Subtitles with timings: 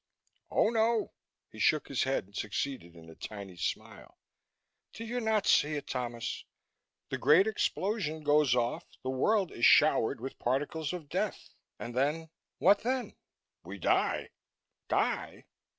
[0.49, 1.13] "Oh, no."
[1.51, 4.17] He shook his head and succeeded in a tiny smile.
[4.93, 6.43] "Do you not see it, Thomas?
[7.09, 11.49] The great explosion goes off, the world is showered with particles of death.
[11.77, 13.15] And then what then?"
[13.63, 14.31] "We die!"
[14.87, 15.45] "Die?